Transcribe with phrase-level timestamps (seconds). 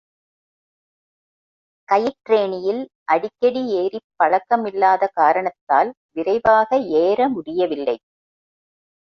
[1.89, 2.79] கயிற்றேணியில்
[3.05, 6.69] அடிக்கடி ஏறிப் பழக்கமில்லாத காரணத்தால் விரைவாக
[6.99, 7.97] ஏற முடியவில்லை.